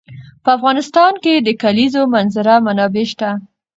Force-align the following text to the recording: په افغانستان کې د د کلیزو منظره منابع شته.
په 0.43 0.49
افغانستان 0.57 1.13
کې 1.23 1.33
د 1.39 1.43
د 1.47 1.49
کلیزو 1.63 2.01
منظره 2.13 2.53
منابع 2.65 3.05
شته. 3.11 3.29